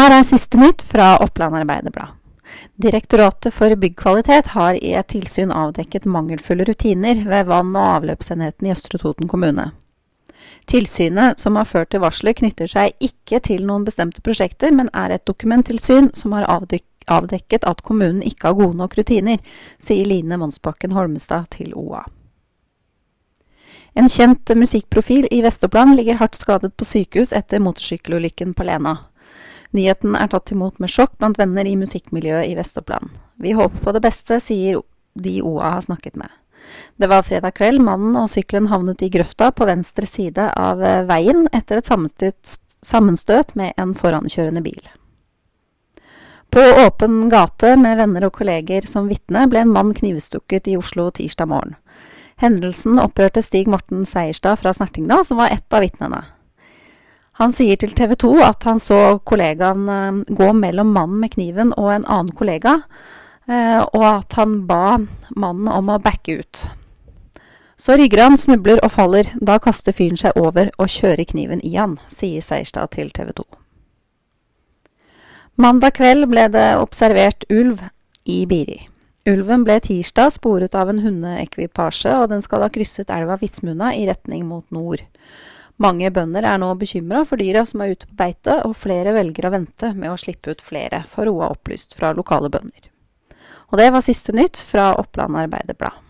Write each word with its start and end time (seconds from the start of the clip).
Her 0.00 0.14
er 0.16 0.22
siste 0.24 0.56
nytt 0.56 0.80
fra 0.80 1.18
Oppland 1.20 1.58
Arbeiderblad. 1.58 2.14
Direktoratet 2.80 3.52
for 3.52 3.74
byggkvalitet 3.76 4.46
har 4.54 4.78
i 4.78 4.94
et 4.96 5.10
tilsyn 5.12 5.50
avdekket 5.52 6.06
mangelfulle 6.08 6.64
rutiner 6.64 7.18
ved 7.28 7.50
vann- 7.50 7.74
og 7.76 7.88
avløpsenheten 7.98 8.64
i 8.64 8.72
Østre 8.72 8.96
Toten 9.02 9.28
kommune. 9.28 9.66
Tilsynet 10.72 11.42
som 11.42 11.58
har 11.60 11.68
ført 11.68 11.90
til 11.92 12.00
varselet, 12.00 12.38
knytter 12.38 12.70
seg 12.72 12.94
ikke 12.96 13.42
til 13.44 13.66
noen 13.68 13.84
bestemte 13.84 14.24
prosjekter, 14.24 14.72
men 14.72 14.88
er 14.96 15.12
et 15.12 15.26
dokumenttilsyn 15.28 16.14
som 16.16 16.32
har 16.32 16.48
avdekket 16.48 17.68
at 17.68 17.84
kommunen 17.84 18.22
ikke 18.24 18.48
har 18.48 18.56
gode 18.56 18.80
nok 18.80 18.96
rutiner, 18.96 19.36
sier 19.76 20.08
Line 20.08 20.40
Monsbakken 20.40 20.96
Holmestad 20.96 21.52
til 21.58 21.76
OA. 21.76 22.06
En 23.92 24.08
kjent 24.08 24.48
musikkprofil 24.56 25.28
i 25.28 25.44
Vest-Oppland 25.44 25.98
ligger 26.00 26.22
hardt 26.24 26.40
skadet 26.40 26.72
på 26.78 26.88
sykehus 26.88 27.36
etter 27.36 27.60
motorsykkelulykken 27.60 28.56
på 28.56 28.64
Lena. 28.64 28.96
Nyheten 29.76 30.16
er 30.18 30.30
tatt 30.32 30.50
imot 30.50 30.80
med 30.82 30.90
sjokk 30.90 31.14
blant 31.20 31.38
venner 31.38 31.66
i 31.68 31.76
musikkmiljøet 31.78 32.50
i 32.50 32.56
Vest-Oppland. 32.58 33.12
Vi 33.38 33.54
håper 33.54 33.84
på 33.84 33.94
det 33.94 34.02
beste, 34.02 34.40
sier 34.42 34.80
de 35.14 35.40
OA 35.42 35.76
har 35.76 35.84
snakket 35.86 36.16
med. 36.18 36.30
Det 36.96 37.08
var 37.10 37.26
fredag 37.26 37.54
kveld 37.58 37.82
mannen 37.82 38.16
og 38.18 38.30
sykkelen 38.30 38.68
havnet 38.70 39.02
i 39.02 39.10
grøfta 39.10 39.50
på 39.54 39.66
venstre 39.66 40.06
side 40.06 40.50
av 40.58 40.82
eh, 40.82 41.04
veien 41.08 41.46
etter 41.56 41.80
et 41.80 41.88
sammenstøt, 41.88 42.58
sammenstøt 42.86 43.54
med 43.58 43.74
en 43.80 43.94
forankjørende 43.96 44.62
bil. 44.64 44.82
På 46.50 46.62
åpen 46.86 47.28
gate 47.30 47.76
med 47.78 48.00
venner 48.00 48.26
og 48.26 48.34
kolleger 48.40 48.86
som 48.90 49.06
vitne 49.10 49.46
ble 49.50 49.62
en 49.62 49.74
mann 49.74 49.94
knivstukket 49.94 50.66
i 50.66 50.76
Oslo 50.78 51.06
tirsdag 51.14 51.46
morgen. 51.50 51.76
Hendelsen 52.42 52.98
opprørte 52.98 53.42
Stig 53.44 53.68
Morten 53.70 54.02
Seierstad 54.08 54.58
fra 54.58 54.72
Snertingdal, 54.74 55.22
som 55.24 55.38
var 55.38 55.52
ett 55.54 55.70
av 55.76 55.84
vitnene. 55.84 56.24
Han 57.40 57.54
sier 57.56 57.78
til 57.80 57.94
TV 57.96 58.12
2 58.20 58.34
at 58.44 58.66
han 58.68 58.80
så 58.82 59.16
kollegaen 59.24 59.86
eh, 59.88 60.18
gå 60.36 60.50
mellom 60.56 60.92
mannen 60.92 61.22
med 61.22 61.32
kniven 61.32 61.72
og 61.72 61.88
en 61.94 62.04
annen 62.04 62.34
kollega, 62.36 62.82
eh, 63.48 63.80
og 63.80 64.04
at 64.04 64.36
han 64.36 64.58
ba 64.68 64.98
mannen 65.32 65.70
om 65.72 65.88
å 65.88 66.00
backe 66.04 66.36
ut. 66.42 66.66
Så 67.80 67.96
rygger 67.96 68.26
han, 68.26 68.36
snubler 68.36 68.82
og 68.84 68.92
faller. 68.92 69.30
Da 69.40 69.56
kaster 69.62 69.96
fyren 69.96 70.20
seg 70.20 70.36
over 70.36 70.68
og 70.76 70.92
kjører 70.92 71.24
kniven 71.24 71.62
i 71.64 71.78
han, 71.78 71.96
sier 72.12 72.44
Seierstad 72.44 72.92
til 72.92 73.08
TV 73.16 73.32
2. 73.40 73.46
Mandag 75.60 75.96
kveld 75.96 76.28
ble 76.28 76.44
det 76.52 76.66
observert 76.76 77.48
ulv 77.48 77.80
i 78.28 78.42
Biri. 78.48 78.82
Ulven 79.28 79.64
ble 79.64 79.78
tirsdag 79.84 80.34
sporet 80.36 80.76
av 80.76 80.92
en 80.92 81.00
hundeekvipasje, 81.04 82.12
og 82.20 82.28
den 82.32 82.44
skal 82.44 82.64
ha 82.64 82.70
krysset 82.72 83.12
elva 83.12 83.38
Vismuna 83.40 83.94
i 83.96 84.04
retning 84.08 84.44
mot 84.48 84.64
nord. 84.72 85.00
Mange 85.80 86.10
bønder 86.12 86.44
er 86.44 86.58
nå 86.60 86.74
bekymra 86.76 87.22
for 87.24 87.40
dyra 87.40 87.62
som 87.64 87.80
er 87.80 87.94
ute 87.94 88.08
på 88.10 88.18
beite, 88.18 88.58
og 88.68 88.76
flere 88.76 89.14
velger 89.16 89.48
å 89.48 89.54
vente 89.54 89.94
med 89.96 90.12
å 90.12 90.18
slippe 90.20 90.52
ut 90.52 90.60
flere, 90.60 91.02
får 91.08 91.30
Roa 91.30 91.48
opplyst 91.54 91.96
fra 91.96 92.12
lokale 92.16 92.50
bønder. 92.52 92.90
Og 93.70 93.80
det 93.80 93.88
var 93.94 94.04
siste 94.04 94.34
nytt 94.36 94.60
fra 94.60 94.90
Oppland 95.00 95.38
Arbeiderblad. 95.40 96.09